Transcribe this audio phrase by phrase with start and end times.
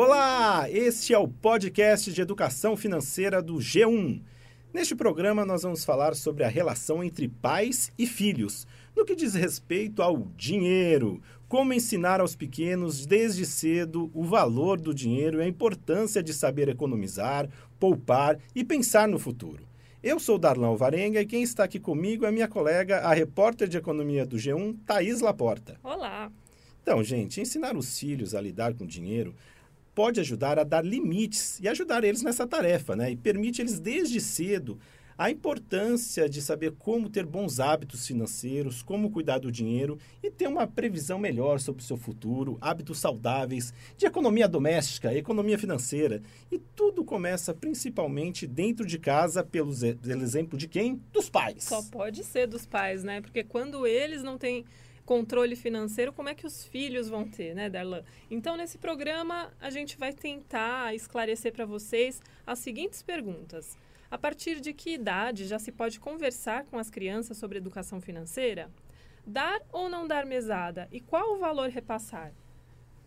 [0.00, 4.22] Olá, este é o podcast de educação financeira do G1.
[4.72, 8.64] Neste programa, nós vamos falar sobre a relação entre pais e filhos,
[8.96, 14.94] no que diz respeito ao dinheiro, como ensinar aos pequenos desde cedo o valor do
[14.94, 19.66] dinheiro e a importância de saber economizar, poupar e pensar no futuro.
[20.00, 23.78] Eu sou Darlan Varenga e quem está aqui comigo é minha colega, a repórter de
[23.78, 25.76] economia do G1, Thaís Laporta.
[25.82, 26.30] Olá!
[26.80, 29.34] Então, gente, ensinar os filhos a lidar com dinheiro
[29.98, 33.10] pode ajudar a dar limites e ajudar eles nessa tarefa, né?
[33.10, 34.78] E permite eles desde cedo
[35.18, 40.46] a importância de saber como ter bons hábitos financeiros, como cuidar do dinheiro e ter
[40.46, 46.22] uma previsão melhor sobre o seu futuro, hábitos saudáveis, de economia doméstica, economia financeira.
[46.48, 51.02] E tudo começa principalmente dentro de casa, pelo, pelo exemplo de quem?
[51.12, 51.64] Dos pais.
[51.64, 53.20] Só pode ser dos pais, né?
[53.20, 54.64] Porque quando eles não têm
[55.08, 58.04] controle financeiro, como é que os filhos vão ter, né, Darlan?
[58.30, 63.74] Então, nesse programa, a gente vai tentar esclarecer para vocês as seguintes perguntas.
[64.10, 68.70] A partir de que idade já se pode conversar com as crianças sobre educação financeira?
[69.26, 72.34] Dar ou não dar mesada e qual o valor repassar?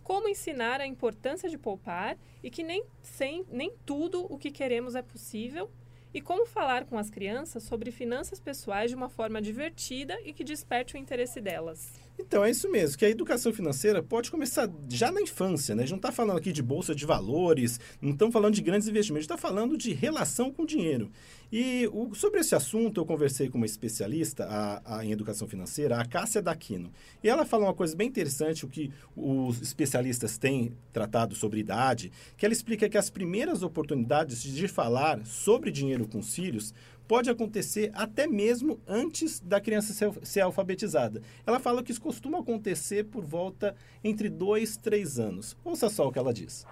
[0.03, 4.95] Como ensinar a importância de poupar e que nem, sem, nem tudo o que queremos
[4.95, 5.69] é possível
[6.13, 10.43] e como falar com as crianças sobre finanças pessoais de uma forma divertida e que
[10.43, 11.93] desperte o interesse delas.
[12.19, 15.83] Então, é isso mesmo, que a educação financeira pode começar já na infância, né?
[15.83, 18.87] A gente não está falando aqui de bolsa de valores, não estamos falando de grandes
[18.87, 21.11] investimentos, está falando de relação com o dinheiro.
[21.51, 25.99] E o, sobre esse assunto, eu conversei com uma especialista a, a, em educação financeira,
[25.99, 26.91] a Cássia Daquino.
[27.21, 32.11] E ela fala uma coisa bem interessante, o que os especialistas têm tratado sobre idade,
[32.37, 36.73] que ela explica que as primeiras oportunidades de falar sobre dinheiro com os filhos
[37.11, 41.21] pode acontecer até mesmo antes da criança ser, ser alfabetizada.
[41.45, 45.57] Ela fala que isso costuma acontecer por volta entre dois, três anos.
[45.61, 46.65] Ouça só o que ela diz.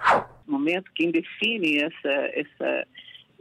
[0.47, 2.87] No momento, quem define essa, essa,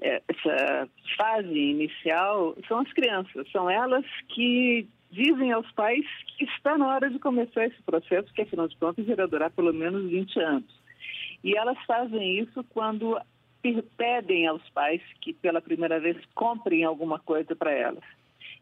[0.03, 3.49] é, essa fase inicial são as crianças.
[3.53, 4.05] São elas
[4.35, 6.05] que dizem aos pais
[6.37, 9.73] que está na hora de começar esse processo, que afinal de contas irá durar pelo
[9.73, 10.81] menos 20 anos.
[11.45, 13.17] E elas fazem isso quando
[13.97, 18.05] pedem aos pais que pela primeira vez comprem alguma coisa para elas.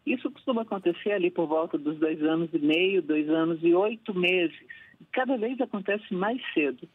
[0.04, 4.14] Isso costuma acontecer ali por volta dos dois anos e meio, dois anos e oito
[4.14, 4.56] meses.
[5.12, 6.88] Cada vez acontece mais cedo.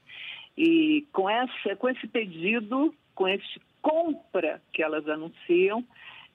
[0.58, 5.84] E com, essa, com esse pedido, com esse compra que elas anunciam,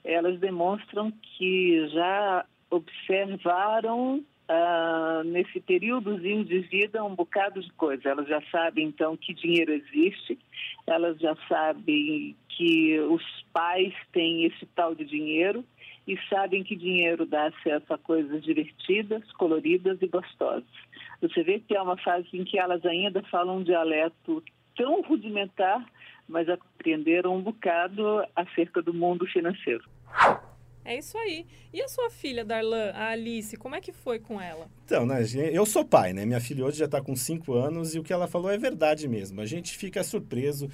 [0.05, 8.09] elas demonstram que já observaram uh, nesse períodozinho de vida um bocado de coisa.
[8.09, 10.39] Elas já sabem, então, que dinheiro existe,
[10.87, 15.65] elas já sabem que os pais têm esse tal de dinheiro
[16.07, 20.65] e sabem que dinheiro dá acesso a coisas divertidas, coloridas e gostosas.
[21.21, 24.43] Você vê que é uma fase em que elas ainda falam um dialeto
[24.77, 25.85] tão rudimentar,
[26.29, 29.85] mas apreenderam um bocado acerca do mundo financeiro.
[30.87, 31.45] É isso aí.
[31.73, 34.71] E a sua filha, Darlan, a Alice, como é que foi com ela?
[34.85, 35.21] Então, né,
[35.53, 36.25] eu sou pai, né?
[36.25, 39.09] Minha filha hoje já está com 5 anos e o que ela falou é verdade
[39.09, 39.41] mesmo.
[39.41, 40.71] A gente fica surpreso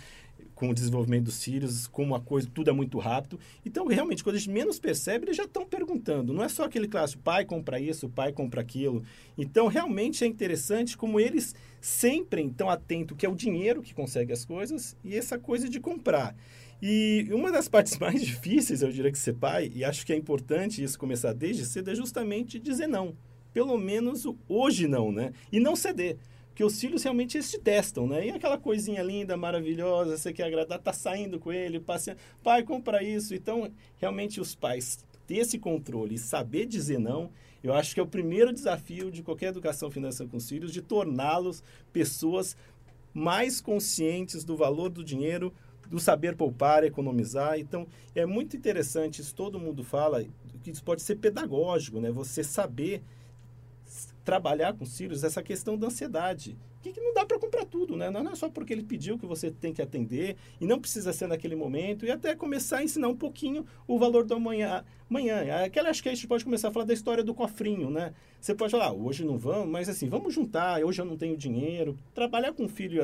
[0.54, 3.40] com o desenvolvimento dos filhos, como a coisa, tudo é muito rápido.
[3.64, 6.32] Então, realmente, quando a gente menos percebe, eles já estão perguntando.
[6.32, 9.02] Não é só aquele clássico, pai compra isso, pai compra aquilo.
[9.36, 14.32] Então, realmente é interessante como eles sempre estão atentos que é o dinheiro que consegue
[14.32, 16.36] as coisas e essa coisa de comprar.
[16.82, 20.16] E uma das partes mais difíceis, eu diria que ser pai, e acho que é
[20.16, 23.16] importante isso começar desde cedo, é justamente dizer não.
[23.54, 25.32] Pelo menos hoje não, né?
[25.52, 26.16] E não ceder.
[26.48, 28.26] Porque os filhos realmente te testam, né?
[28.26, 33.02] E aquela coisinha linda, maravilhosa, você quer agradar, tá saindo com ele, passeando, pai, compra
[33.02, 33.34] isso.
[33.34, 37.30] Então, realmente os pais ter esse controle e saber dizer não,
[37.62, 40.82] eu acho que é o primeiro desafio de qualquer educação financeira com os filhos, de
[40.82, 41.62] torná-los
[41.92, 42.56] pessoas
[43.14, 45.52] mais conscientes do valor do dinheiro,
[45.88, 47.58] do saber poupar, economizar.
[47.58, 50.24] Então, é muito interessante, isso todo mundo fala,
[50.62, 52.10] que isso pode ser pedagógico, né?
[52.10, 53.02] Você saber
[54.24, 56.56] trabalhar com os filhos essa questão da ansiedade.
[56.80, 58.10] Que, que não dá para comprar tudo, né?
[58.10, 61.28] Não é só porque ele pediu que você tem que atender e não precisa ser
[61.28, 64.84] naquele momento e até começar a ensinar um pouquinho o valor do amanhã.
[65.08, 68.12] Amanhã, aquela acho que a gente pode começar a falar da história do cofrinho, né?
[68.40, 71.36] Você pode falar, ah, hoje não vamos, mas assim, vamos juntar, hoje eu não tenho
[71.36, 71.96] dinheiro.
[72.14, 73.00] Trabalhar com o filho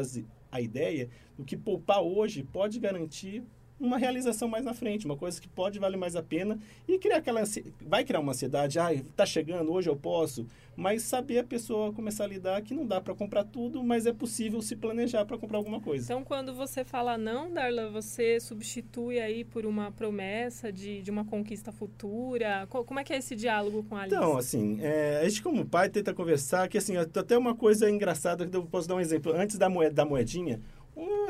[0.51, 3.43] a ideia do que poupar hoje pode garantir
[3.81, 7.19] uma realização mais na frente, uma coisa que pode valer mais a pena e criar
[7.19, 7.43] aquela
[7.81, 10.47] vai criar uma ansiedade, ah, tá chegando, hoje eu posso,
[10.77, 14.13] mas saber a pessoa começar a lidar que não dá para comprar tudo, mas é
[14.13, 16.05] possível se planejar para comprar alguma coisa.
[16.05, 21.25] Então, quando você fala não, Darla, você substitui aí por uma promessa de, de uma
[21.25, 22.67] conquista futura?
[22.69, 24.17] Como é que é esse diálogo com a Alice?
[24.17, 28.47] Então, assim, é, a gente como pai tenta conversar que assim, até uma coisa engraçada
[28.47, 30.61] que eu posso dar um exemplo, antes da moeda da moedinha,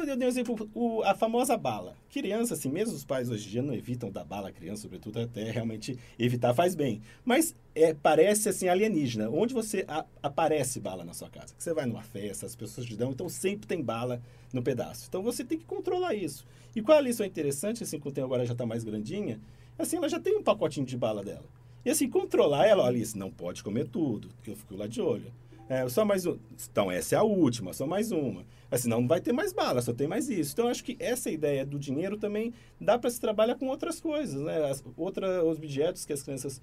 [0.06, 1.94] Eu dei um exemplo, o, a famosa bala.
[2.10, 5.20] Criança, assim, mesmo os pais hoje em dia não evitam dar bala à criança, sobretudo
[5.20, 7.02] até realmente evitar faz bem.
[7.22, 9.28] Mas é, parece, assim, alienígena.
[9.28, 11.54] Onde você a, aparece bala na sua casa?
[11.54, 15.04] Que você vai numa festa, as pessoas te dão, então sempre tem bala no pedaço.
[15.06, 16.46] Então você tem que controlar isso.
[16.74, 19.38] E qual a lição interessante, assim, quando tem agora já está mais grandinha,
[19.78, 21.44] assim, ela já tem um pacotinho de bala dela.
[21.84, 25.30] E assim, controlar ela, olha, Alice, não pode comer tudo, eu fico lá de olho.
[25.68, 26.38] É, só mais um.
[26.70, 28.44] Então, essa é a última, só mais uma.
[28.70, 30.52] Assim, não vai ter mais bala, só tem mais isso.
[30.52, 34.40] Então, acho que essa ideia do dinheiro também dá para se trabalhar com outras coisas,
[34.40, 34.70] né?
[34.70, 36.62] As, outra, os objetos que as crianças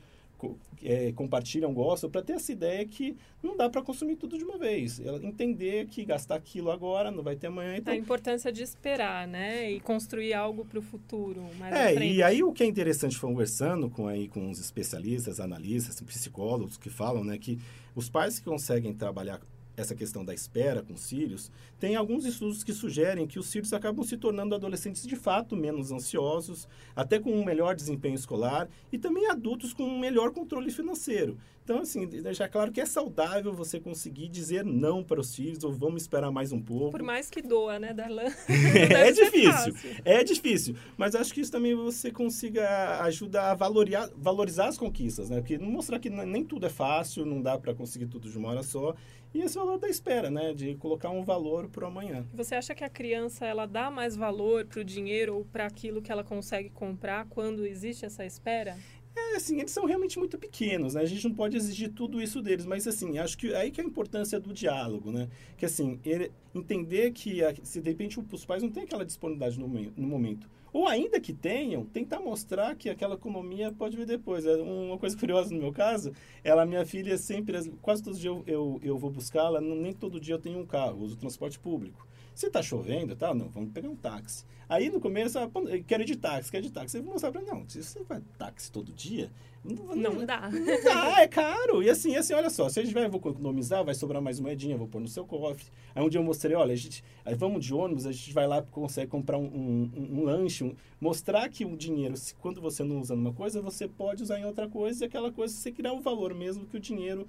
[0.84, 4.58] é, compartilham, gostam, para ter essa ideia que não dá para consumir tudo de uma
[4.58, 5.00] vez.
[5.00, 7.78] Ela entender que gastar aquilo agora não vai ter amanhã.
[7.78, 7.94] Então...
[7.94, 9.72] A importância de esperar, né?
[9.72, 11.46] E construir algo para o futuro.
[11.72, 16.78] É, e aí o que é interessante conversando com, aí, com os especialistas, analistas, psicólogos
[16.78, 17.38] que falam, né?
[17.38, 17.60] Que
[17.96, 19.40] os pais que conseguem trabalhar
[19.76, 23.74] essa questão da espera com os filhos, tem alguns estudos que sugerem que os filhos
[23.74, 28.98] acabam se tornando adolescentes de fato menos ansiosos, até com um melhor desempenho escolar e
[28.98, 31.38] também adultos com um melhor controle financeiro.
[31.66, 35.74] Então, assim, deixar claro que é saudável você conseguir dizer não para os filhos ou
[35.74, 36.92] vamos esperar mais um pouco.
[36.92, 38.32] Por mais que doa, né, Darlan?
[38.48, 39.74] é difícil,
[40.06, 40.76] é difícil.
[40.96, 45.38] Mas acho que isso também você consiga ajudar a valorizar, valorizar as conquistas, né?
[45.38, 48.62] Porque mostrar que nem tudo é fácil, não dá para conseguir tudo de uma hora
[48.62, 48.96] só.
[49.36, 50.54] E esse valor da espera, né?
[50.54, 52.26] De colocar um valor para amanhã.
[52.34, 56.02] Você acha que a criança ela dá mais valor para o dinheiro ou para aquilo
[56.02, 58.78] que ela consegue comprar quando existe essa espera?
[59.16, 61.02] É, assim, eles são realmente muito pequenos, né?
[61.02, 63.84] A gente não pode exigir tudo isso deles, mas, assim, acho que aí que é
[63.84, 65.30] a importância do diálogo, né?
[65.58, 69.68] Que, assim, ele, entender que, se de repente os pais não têm aquela disponibilidade no,
[69.68, 74.46] no momento, ou ainda que tenham, tentar mostrar que aquela economia pode vir depois.
[74.46, 76.12] É uma coisa curiosa no meu caso,
[76.44, 80.20] ela, minha filha, sempre, quase todos os dias eu, eu, eu vou buscá-la, nem todo
[80.20, 82.06] dia eu tenho um carro, uso transporte público.
[82.36, 83.34] Se tá chovendo, tá?
[83.34, 84.46] Não, vamos pegar um táxi.
[84.68, 85.50] Aí no começo, ela,
[85.88, 86.98] quero ir de táxi, quero ir de táxi.
[86.98, 89.32] Eu vou mostrar pra ela, não, se você vai táxi todo dia,
[89.64, 90.50] não, não, não dá.
[90.52, 91.82] Não dá, é caro.
[91.82, 94.78] E assim, assim, olha só, se a gente vai, vou economizar, vai sobrar mais moedinha,
[94.78, 95.66] vou pôr no seu cofre.
[95.96, 98.48] Aí um dia eu mostrei, olha, a gente, aí vamos de ônibus, a gente vai
[98.48, 102.62] lá, consegue comprar um, um, um, um lanche, um, mostrar que o dinheiro, se, quando
[102.62, 105.72] você não usa numa coisa, você pode usar em outra coisa e aquela coisa você
[105.72, 107.28] criar um valor mesmo que o dinheiro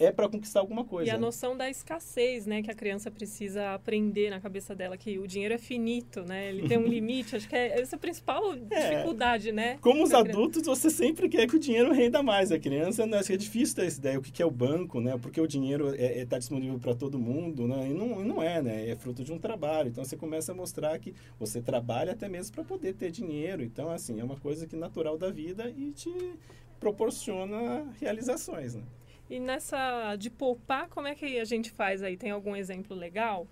[0.00, 1.10] é para conquistar alguma coisa.
[1.10, 5.18] E a noção da escassez, né, que a criança precisa aprender na cabeça dela, que
[5.18, 6.48] o dinheiro é finito, né?
[6.48, 7.36] Ele tem um limite.
[7.36, 8.90] Acho que é essa a principal é.
[8.90, 9.76] dificuldade, né?
[9.82, 12.50] Como os adultos, você sempre quer que o dinheiro renda mais.
[12.50, 14.18] A criança, né, acho que é difícil ter essa ideia.
[14.18, 15.18] O que é o banco, né?
[15.20, 17.88] Porque o dinheiro está é, é, tá disponível para todo mundo, né?
[17.90, 18.88] E não, não é, né?
[18.88, 19.90] É fruto de um trabalho.
[19.90, 23.62] Então, você começa a mostrar que você trabalha até mesmo para poder ter dinheiro.
[23.62, 26.10] Então, assim, é uma coisa que natural da vida e te
[26.78, 28.82] proporciona realizações, né?
[29.30, 32.16] E nessa de poupar, como é que a gente faz aí?
[32.16, 33.46] Tem algum exemplo legal?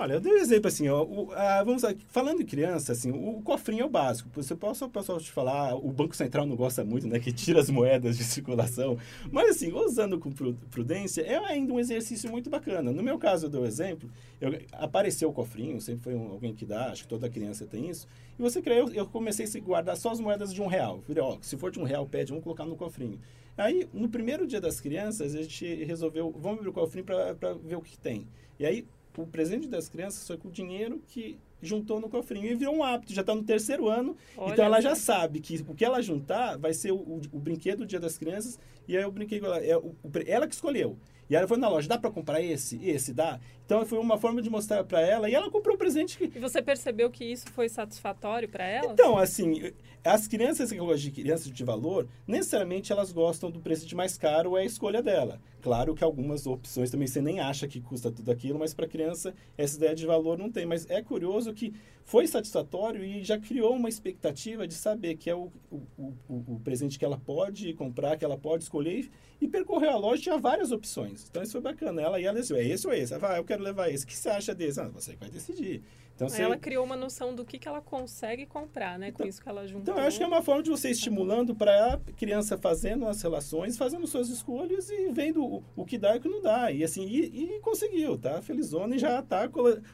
[0.00, 3.38] Olha, eu dei um exemplo assim, ó, o, a, vamos falando em criança, assim, o,
[3.38, 4.30] o, cofrinho é o básico.
[4.32, 7.68] Você posso, posso te falar, o Banco Central não gosta muito, né, que tira as
[7.68, 8.96] moedas de circulação,
[9.32, 10.30] mas assim, usando com
[10.70, 12.92] prudência, é ainda um exercício muito bacana.
[12.92, 14.08] No meu caso, eu dou um exemplo,
[14.40, 17.90] eu, apareceu o cofrinho, sempre foi um, alguém que dá, acho que toda criança tem
[17.90, 18.06] isso,
[18.38, 21.02] e você crê, eu, eu comecei a guardar só as moedas de um real.
[21.08, 23.18] Falei, ó, se for de um real, pede, vamos colocar no cofrinho.
[23.56, 27.74] Aí, no primeiro dia das crianças, a gente resolveu, vamos abrir o cofrinho para ver
[27.74, 28.28] o que tem.
[28.60, 28.86] E aí,
[29.22, 32.84] o presente das crianças foi com o dinheiro que juntou no cofrinho e virou um
[32.84, 36.00] hábito, já está no terceiro ano, Olha então ela já sabe que o que ela
[36.00, 39.46] juntar vai ser o, o, o brinquedo do dia das crianças e aí o brinquedo
[39.46, 39.94] ela, é o,
[40.26, 40.96] ela que escolheu.
[41.28, 42.82] E ela foi na loja, dá para comprar esse?
[42.82, 43.38] Esse dá?
[43.68, 46.40] Então foi uma forma de mostrar para ela e ela comprou um presente que E
[46.40, 48.94] você percebeu que isso foi satisfatório para ela?
[48.94, 53.94] Então, assim, as crianças que gostam de crianças de valor, necessariamente elas gostam do presente
[53.94, 55.38] mais caro, é a escolha dela.
[55.60, 59.34] Claro que algumas opções também você nem acha que custa tudo aquilo, mas para criança
[59.58, 60.64] essa ideia de valor não tem.
[60.64, 65.34] Mas é curioso que foi satisfatório e já criou uma expectativa de saber que é
[65.34, 69.10] o, o, o, o presente que ela pode comprar, que ela pode escolher
[69.40, 71.26] e percorreu a loja tinha várias opções.
[71.28, 72.00] Então isso foi bacana.
[72.00, 73.12] Ela ia decidir, é esse ou esse?
[73.12, 74.04] Ela vai, ah, eu quero levar esse.
[74.04, 74.80] O que você acha desse?
[74.80, 75.82] Ah, você vai decidir.
[76.18, 76.42] Então, você...
[76.42, 79.08] Ela criou uma noção do que, que ela consegue comprar, né?
[79.08, 79.82] Então, com isso que ela juntou.
[79.82, 83.22] Então, eu acho que é uma forma de você estimulando para a criança fazendo as
[83.22, 86.72] relações, fazendo suas escolhas e vendo o, o que dá e o que não dá.
[86.72, 88.42] E assim, e, e conseguiu, tá?
[88.42, 89.48] Felizona e já tá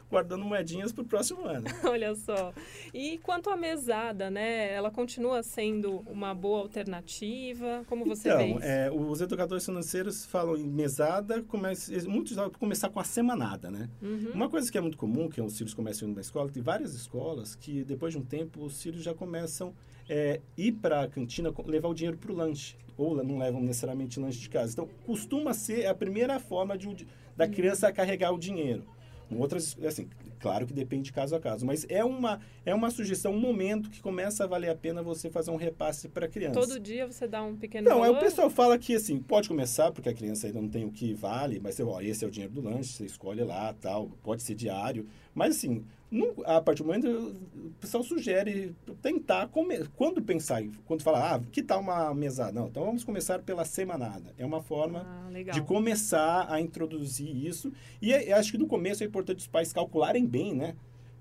[0.09, 1.67] guardando moedinhas para o próximo ano.
[1.85, 2.51] Olha só.
[2.91, 4.73] E quanto à mesada, né?
[4.73, 7.85] Ela continua sendo uma boa alternativa?
[7.87, 8.63] Como você então, vê isso?
[8.63, 13.87] É, os educadores financeiros falam em mesada, comece, muitos começar com a semanada, né?
[14.01, 14.31] Uhum.
[14.33, 17.55] Uma coisa que é muito comum, que os filhos começam na escola, tem várias escolas
[17.55, 19.73] que depois de um tempo os filhos já começam
[20.09, 24.19] é, ir para a cantina levar o dinheiro para o lanche ou não levam necessariamente
[24.19, 24.71] lanche de casa.
[24.71, 27.05] Então costuma ser a primeira forma de,
[27.35, 28.85] da criança carregar o dinheiro.
[29.29, 30.07] Outras, assim,
[30.45, 33.89] Claro que depende de caso a caso, mas é uma, é uma sugestão, um momento
[33.89, 36.59] que começa a valer a pena você fazer um repasse para a criança.
[36.59, 38.13] Todo dia você dá um pequeno Não, valor?
[38.13, 40.91] aí o pessoal fala que assim, pode começar, porque a criança ainda não tem o
[40.91, 44.43] que vale, mas ó, esse é o dinheiro do lanche, você escolhe lá, tal, pode
[44.43, 45.07] ser diário.
[45.35, 51.03] Mas assim, não, a partir do momento o pessoal sugere tentar come, quando pensar, quando
[51.03, 52.53] falar, ah, que tal uma mesada?
[52.53, 54.33] Não, então vamos começar pela semanada.
[54.37, 57.71] É uma forma Ah, de começar a introduzir isso.
[58.01, 60.75] E é- acho que no começo é importante os pais calcularem bem, né?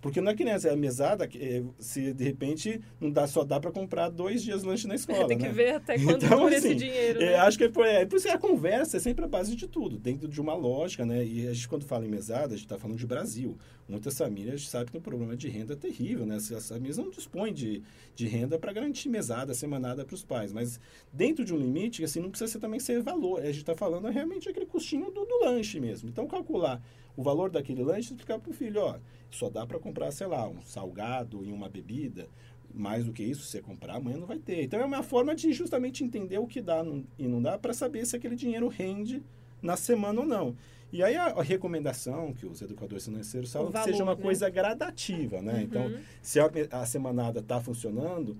[0.04, 3.58] Porque não é que nem a mesada, é, se de repente não dá, só dá
[3.58, 5.24] para comprar dois dias lanche na escola.
[5.26, 5.50] Tem que né?
[5.50, 7.36] ver até quando Então, dura esse assim, dinheiro, É, né?
[7.36, 9.66] acho que é por, é por isso que a conversa é sempre a base de
[9.66, 11.24] tudo, dentro de uma lógica, né?
[11.24, 13.56] E a gente, quando fala em mesada, a gente está falando de Brasil.
[13.86, 16.36] Muitas famílias sabem que tem um problema de renda terrível, né?
[16.36, 17.82] As famílias não dispõem de,
[18.14, 20.52] de renda para garantir mesada, semanada para os pais.
[20.52, 20.80] Mas
[21.12, 23.40] dentro de um limite, assim, não precisa ser, também ser valor.
[23.40, 26.08] A gente está falando realmente aquele custinho do, do lanche mesmo.
[26.08, 26.82] Então, calcular
[27.14, 28.98] o valor daquele lanche e explicar para o filho, ó,
[29.30, 32.28] só dá para comprar, sei lá, um salgado e uma bebida,
[32.72, 34.62] mais do que isso, se você comprar, amanhã não vai ter.
[34.62, 36.84] Então é uma forma de justamente entender o que dá
[37.18, 39.22] e não dá para saber se aquele dinheiro rende
[39.62, 40.56] na semana ou não.
[40.94, 44.16] E aí a, a recomendação que os educadores financeiros falam O que seja valor, uma
[44.16, 44.22] né?
[44.22, 45.62] coisa gradativa, né?
[45.64, 45.98] Então, Uhum.
[46.22, 48.38] se a, a semanada está funcionando,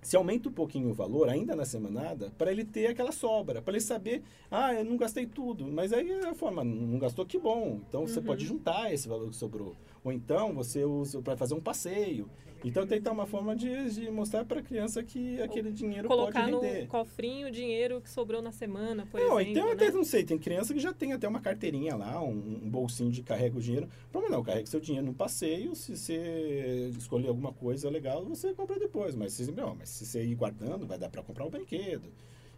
[0.00, 3.72] se aumenta um pouquinho o valor, ainda na semanada, para ele ter aquela sobra, para
[3.72, 7.40] ele saber, ah, eu não gastei tudo, mas aí é a forma, não gastou, que
[7.40, 7.80] bom.
[7.88, 8.24] Então você Uhum.
[8.24, 9.74] pode juntar esse valor que sobrou.
[10.04, 12.30] Ou então você usa para fazer um passeio.
[12.64, 16.50] Então tentar uma forma de, de mostrar para a criança que aquele dinheiro Colocar pode
[16.52, 16.86] no render.
[16.86, 19.50] cofrinho o dinheiro que sobrou na semana, por não, exemplo.
[19.50, 19.90] então até né?
[19.90, 23.22] não sei, tem criança que já tem até uma carteirinha lá, um, um bolsinho de
[23.22, 23.88] carrega o dinheiro.
[24.10, 28.78] Problema não, carrega seu dinheiro no passeio, se você escolher alguma coisa legal, você compra
[28.78, 29.14] depois.
[29.14, 32.10] Mas, se- não, mas se você ir guardando, vai dar para comprar um brinquedo.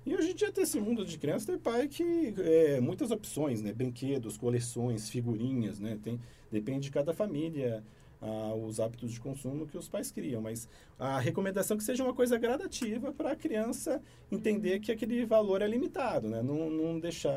[0.04, 3.60] E hoje em dia tem esse mundo de criança, tem pai que é, muitas opções,
[3.60, 3.72] né?
[3.72, 5.98] Brinquedos, coleções, figurinhas, né?
[6.00, 6.20] Tem,
[6.50, 7.82] depende de cada família.
[8.26, 10.68] Ah, os hábitos de consumo que os pais criam, mas
[10.98, 14.02] a recomendação é que seja uma coisa gradativa para a criança
[14.32, 16.42] entender que aquele valor é limitado, né?
[16.42, 17.30] Não, não deixar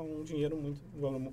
[0.00, 0.80] um dinheiro muito,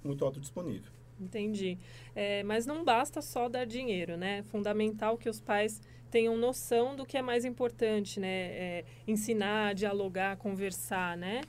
[0.04, 0.92] muito alto disponível.
[1.20, 1.78] Entendi.
[2.16, 4.40] É, mas não basta só dar dinheiro, né?
[4.40, 8.28] É fundamental que os pais tenham noção do que é mais importante, né?
[8.28, 11.42] É, ensinar, dialogar, conversar, né?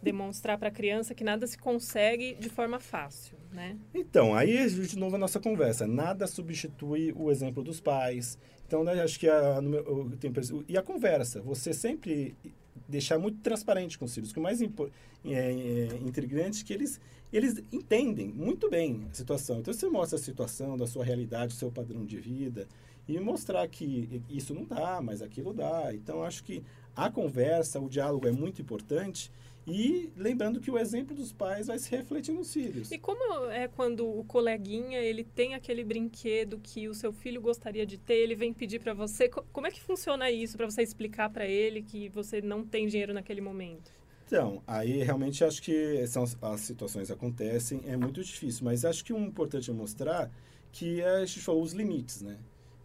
[0.00, 3.78] Demonstrar para a criança que nada se consegue de forma fácil, né?
[3.94, 5.86] Então, aí de novo a nossa conversa.
[5.86, 8.36] Nada substitui o exemplo dos pais.
[8.66, 10.34] Então, né, acho que a, meu, eu tenho,
[10.68, 11.40] e a conversa.
[11.42, 12.34] Você sempre
[12.88, 14.32] deixar muito transparente com os filhos.
[14.32, 14.66] O é mais é,
[15.26, 17.00] é, intrigante é que eles,
[17.32, 19.60] eles entendem muito bem a situação.
[19.60, 22.66] Então, você mostra a situação da sua realidade, do seu padrão de vida.
[23.06, 25.94] E mostrar que isso não dá, mas aquilo dá.
[25.94, 26.62] Então, acho que
[26.96, 29.30] a conversa, o diálogo é muito importante.
[29.66, 32.90] E lembrando que o exemplo dos pais vai se refletir nos filhos.
[32.92, 37.86] E como é quando o coleguinha ele tem aquele brinquedo que o seu filho gostaria
[37.86, 39.28] de ter, ele vem pedir para você?
[39.28, 42.86] Co- Como é que funciona isso para você explicar para ele que você não tem
[42.86, 43.90] dinheiro naquele momento?
[44.26, 49.12] Então, aí realmente acho que são as, situações acontecem, é muito difícil, mas acho que
[49.12, 50.30] o importante é mostrar
[50.72, 52.38] que a gente falou os limites, né?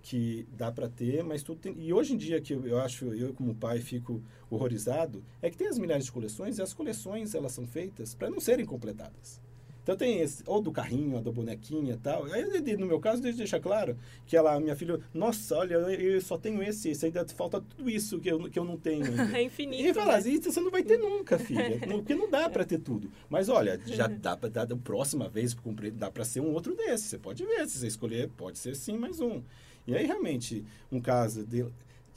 [0.09, 1.75] Que dá para ter, mas tudo tem.
[1.77, 5.57] E hoje em dia que eu, eu acho, eu como pai fico horrorizado, é que
[5.57, 9.39] tem as milhares de coleções e as coleções elas são feitas para não serem completadas.
[9.83, 12.25] Então tem esse, ou do carrinho, ou da bonequinha e tal.
[12.25, 12.43] Aí,
[12.77, 16.61] no meu caso, deixa deixar claro que ela, minha filha, nossa, olha, eu, só tenho
[16.61, 19.05] esse, esse ainda falta tudo isso que eu, que eu não tenho.
[19.33, 19.83] É infinito.
[19.83, 20.29] E falar, né?
[20.29, 21.79] isso você não vai ter nunca, filha.
[21.87, 23.11] Porque não dá para ter tudo.
[23.29, 25.55] Mas olha, já dá para dar da próxima vez,
[25.93, 27.05] dá para ser um outro desse.
[27.05, 29.41] Você pode ver, se você escolher, pode ser sim mais um.
[29.87, 31.65] E aí, realmente, um caso de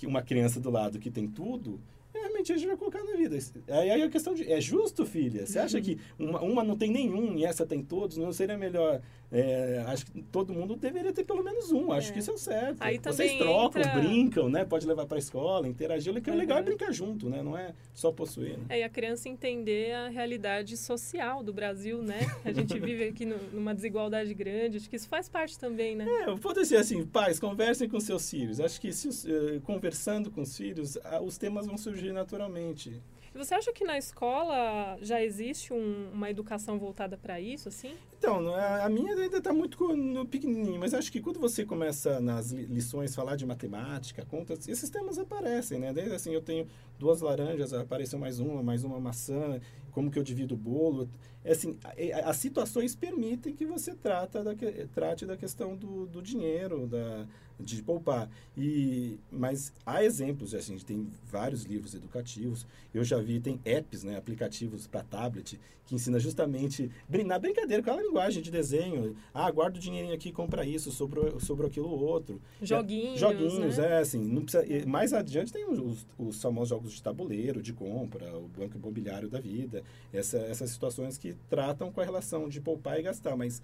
[0.06, 1.80] uma criança do lado que tem tudo,
[2.12, 3.38] realmente a gente vai colocar na vida.
[3.68, 5.46] Aí aí a questão de, é justo, filha?
[5.46, 8.16] Você acha que uma, uma não tem nenhum e essa tem todos?
[8.16, 9.00] Não seria melhor?
[9.32, 11.90] É, acho que todo mundo deveria ter pelo menos um.
[11.90, 12.12] Acho É.
[12.12, 12.76] que isso é o certo.
[12.80, 14.64] Aí Vocês trocam, entra- brincam, né?
[14.64, 16.14] Pode levar para a escola, interagir.
[16.14, 16.66] O que é legal é Uhum.
[16.66, 17.42] brincar junto, né?
[17.42, 18.58] Não é só possuir.
[18.58, 18.64] Né?
[18.68, 22.20] É, e a criança entender a realidade social do Brasil, né?
[22.44, 26.06] A gente vive aqui no- numa desigualdade grande, acho que isso faz parte também, né?
[26.28, 28.60] É, pode ser assim, pais, conversem com seus filhos.
[28.60, 33.00] Acho que se, eh, conversando com os filhos, os temas vão surgir naturalmente.
[33.34, 37.94] Você acha que na escola já existe um- uma educação voltada para isso, assim?
[38.18, 41.64] Então, não é- a minha ainda está muito no pequenininho, mas acho que quando você
[41.64, 45.92] começa nas li- lições falar de matemática, contas, esses temas aparecem, né?
[45.92, 46.68] Desde assim, eu tenho
[47.02, 49.60] duas laranjas, apareceu mais uma, mais uma maçã.
[49.90, 51.08] como que eu divido o bolo.
[51.44, 51.76] É assim,
[52.24, 54.52] as situações permitem que você trata da,
[54.94, 57.26] trate da questão do, do dinheiro, da,
[57.58, 58.30] de poupar.
[58.56, 62.64] E, mas há exemplos, assim, tem vários livros educativos.
[62.94, 66.90] Eu já vi, tem apps, né, aplicativos para tablet, que ensina justamente,
[67.26, 69.16] na brincadeira, com a linguagem de desenho.
[69.34, 72.40] Ah, guarda o dinheirinho aqui, compra isso, sobre, sobre aquilo outro.
[72.62, 73.94] Joguinhos, Joguinhos, né?
[73.94, 78.36] é, assim, não precisa, mais adiante tem os, os famosos jogos de tabuleiro, de compra,
[78.36, 79.82] o banco imobiliário da vida,
[80.12, 83.62] essa, essas situações que tratam com a relação de poupar e gastar, mas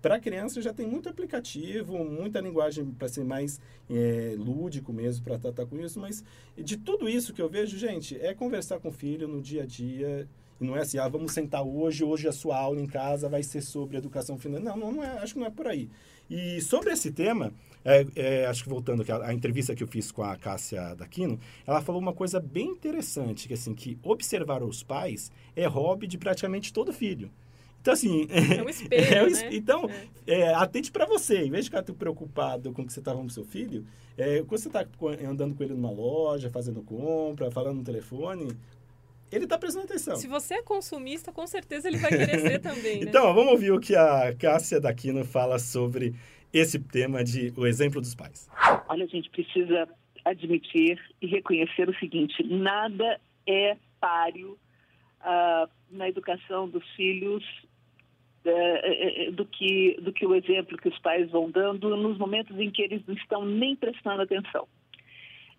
[0.00, 5.38] para criança já tem muito aplicativo, muita linguagem para ser mais é, lúdico mesmo, para
[5.38, 5.98] tratar com isso.
[5.98, 6.22] Mas
[6.56, 9.66] de tudo isso que eu vejo, gente, é conversar com o filho no dia a
[9.66, 10.28] dia.
[10.60, 13.42] E não é assim, ah, vamos sentar hoje, hoje a sua aula em casa vai
[13.42, 14.70] ser sobre educação financeira.
[14.70, 15.88] Não, não, não é, acho que não é por aí.
[16.30, 17.52] E sobre esse tema,
[17.84, 20.94] é, é, acho que voltando aqui, a, a, entrevista que eu fiz com a Cássia
[20.94, 26.06] Daquino, ela falou uma coisa bem interessante, que assim, que observar os pais é hobby
[26.06, 27.30] de praticamente todo filho.
[27.80, 28.26] Então, assim.
[28.30, 29.04] É um espelho.
[29.04, 29.48] é né?
[29.52, 29.88] Então,
[30.26, 30.40] é.
[30.40, 31.44] É, atente para você.
[31.44, 34.60] Em vez de ficar preocupado com o que você estava com seu filho, é, quando
[34.60, 34.84] você está
[35.26, 38.48] andando com ele numa loja, fazendo compra, falando no telefone,
[39.30, 40.16] ele está prestando atenção.
[40.16, 43.00] Se você é consumista, com certeza ele vai querer ser também.
[43.00, 43.06] Né?
[43.08, 46.14] Então, vamos ouvir o que a Cássia Daquino fala sobre
[46.52, 48.48] esse tema de o exemplo dos pais.
[48.88, 49.88] Olha, a gente precisa
[50.24, 54.58] admitir e reconhecer o seguinte: nada é páreo
[55.20, 57.44] uh, na educação dos filhos
[58.44, 62.70] uh, do, que, do que o exemplo que os pais vão dando nos momentos em
[62.70, 64.66] que eles não estão nem prestando atenção.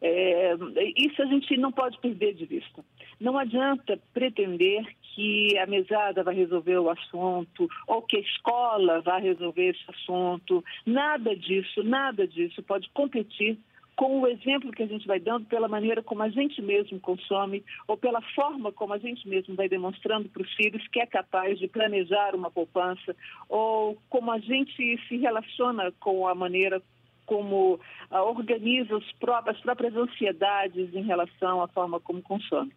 [0.02, 0.54] É,
[0.96, 2.84] isso a gente não pode perder de vista.
[3.20, 9.22] Não adianta pretender que a mesada vai resolver o assunto ou que a escola vai
[9.22, 10.64] resolver esse assunto.
[10.86, 13.58] Nada disso, nada disso pode competir
[14.00, 17.62] com o exemplo que a gente vai dando pela maneira como a gente mesmo consome
[17.86, 21.60] ou pela forma como a gente mesmo vai demonstrando para os filhos que é capaz
[21.60, 23.14] de planejar uma poupança
[23.50, 26.82] ou como a gente se relaciona com a maneira
[27.26, 32.72] como uh, organiza as próprias ansiedades em relação à forma como consome.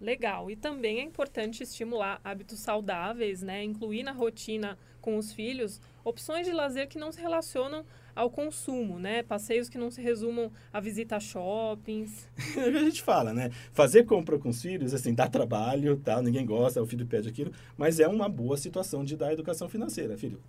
[0.00, 0.50] Legal.
[0.50, 3.64] E também é importante estimular hábitos saudáveis, né?
[3.64, 7.84] Incluir na rotina com os filhos opções de lazer que não se relacionam
[8.14, 9.22] ao consumo, né?
[9.22, 12.28] Passeios que não se resumam a visitar shoppings.
[12.56, 13.50] A gente fala, né?
[13.72, 16.20] Fazer compra com os filhos, assim, dá trabalho, tá?
[16.22, 20.16] Ninguém gosta, o filho pede aquilo, mas é uma boa situação de dar educação financeira,
[20.16, 20.40] filho.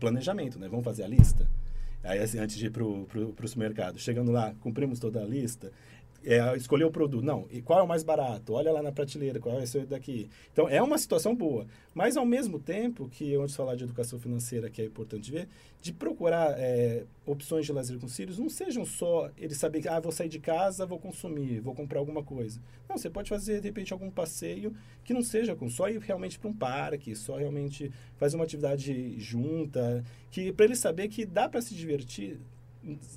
[0.00, 0.68] Planejamento, né?
[0.68, 1.48] Vamos fazer a lista.
[2.04, 5.72] Aí, assim, antes de ir para o supermercado, chegando lá, cumprimos toda a lista,
[6.24, 7.24] é, escolher o produto.
[7.24, 8.54] Não, e qual é o mais barato?
[8.54, 10.28] Olha lá na prateleira, qual é esse daqui.
[10.52, 11.66] Então, é uma situação boa.
[11.94, 15.48] Mas, ao mesmo tempo, que antes de falar de educação financeira, que é importante ver,
[15.80, 19.88] de procurar é, opções de lazer com os filhos, não sejam só eles saber que,
[19.88, 22.60] ah, vou sair de casa, vou consumir, vou comprar alguma coisa.
[22.88, 26.38] Não, você pode fazer, de repente, algum passeio que não seja com só ir realmente
[26.38, 31.48] para um parque, só realmente fazer uma atividade junta, que para ele saber que dá
[31.48, 32.38] para se divertir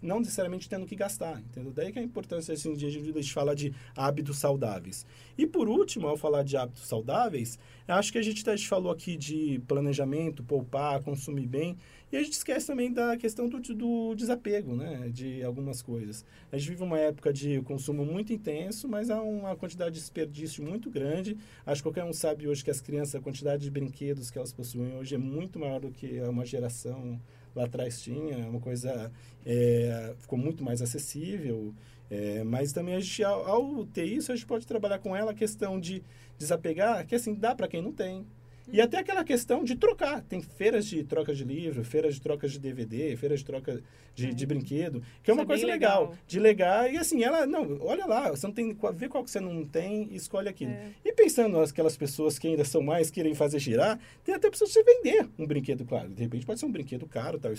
[0.02, 1.72] não necessariamente tendo que gastar, entendeu?
[1.72, 5.06] Daí que a importância assim, de a gente falar de hábitos saudáveis.
[5.38, 8.92] E por último, ao falar de hábitos saudáveis, acho que a gente, a gente falou
[8.92, 11.78] aqui de planejamento, poupar, consumir bem,
[12.12, 15.10] e a gente esquece também da questão do, do desapego, né?
[15.14, 16.26] De algumas coisas.
[16.52, 20.62] A gente vive uma época de consumo muito intenso, mas há uma quantidade de desperdício
[20.62, 21.38] muito grande.
[21.66, 24.52] Acho que qualquer um sabe hoje que as crianças, a quantidade de brinquedos que elas
[24.52, 27.18] possuem hoje é muito maior do que uma geração
[27.56, 29.12] lá atrás tinha, uma coisa
[29.46, 31.74] é, ficou muito mais acessível.
[32.10, 35.32] É, mas também a gente, ao, ao, ter isso, a gente pode trabalhar com ela
[35.32, 36.04] a questão de
[36.38, 38.26] desapegar, que assim, dá para quem não tem.
[38.72, 40.22] E até aquela questão de trocar.
[40.22, 43.82] Tem feiras de troca de livro, feiras de troca de DVD, feiras de troca
[44.16, 46.02] de, de brinquedo, que é uma é coisa legal.
[46.02, 46.18] legal.
[46.28, 46.88] De legal.
[46.88, 50.08] E assim, ela, não, olha lá, você não tem, vê qual que você não tem
[50.12, 50.72] e escolhe aquilo.
[50.72, 50.92] É.
[51.04, 54.82] E pensando aquelas pessoas que ainda são mais, querem fazer girar, tem até pessoas que
[54.82, 56.10] você vender um brinquedo, claro.
[56.10, 57.50] De repente pode ser um brinquedo caro, tá,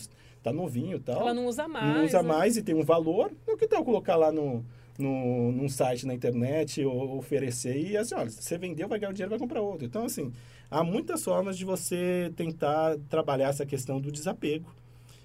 [0.42, 1.20] tá novinho e tal.
[1.20, 1.96] Ela não usa mais.
[1.96, 2.28] Não usa né?
[2.28, 3.32] mais e tem um valor.
[3.46, 4.64] O que tal colocar lá no
[4.98, 9.14] no, num site na internet ou oferecer e assim, olha, você vendeu, vai ganhar o
[9.14, 9.86] dinheiro, vai comprar outro.
[9.86, 10.32] Então, assim,
[10.70, 14.74] há muitas formas de você tentar trabalhar essa questão do desapego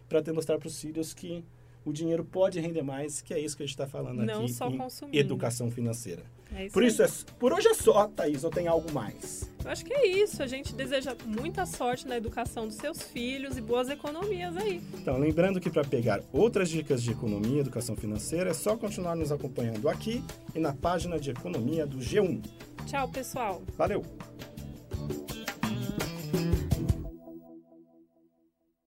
[0.08, 1.44] para demonstrar para os filhos que
[1.88, 4.60] o dinheiro pode render mais, que é isso que a gente está falando Não aqui.
[4.60, 5.18] Não só em.
[5.18, 6.24] Educação financeira.
[6.54, 7.08] É isso por isso, é,
[7.40, 9.50] por hoje é só, Thaís, ou tem algo mais?
[9.64, 10.44] Eu acho que é isso.
[10.44, 14.82] A gente deseja muita sorte na educação dos seus filhos e boas economias aí.
[14.94, 19.16] Então, lembrando que para pegar outras dicas de economia e educação financeira, é só continuar
[19.16, 20.24] nos acompanhando aqui
[20.54, 22.42] e na página de economia do G1.
[22.86, 23.62] Tchau, pessoal.
[23.78, 24.04] Valeu!